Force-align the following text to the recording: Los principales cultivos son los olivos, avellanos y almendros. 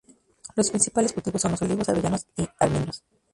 Los 0.55 0.71
principales 0.71 1.13
cultivos 1.13 1.39
son 1.43 1.51
los 1.51 1.61
olivos, 1.61 1.87
avellanos 1.87 2.25
y 2.35 2.49
almendros. 2.59 3.03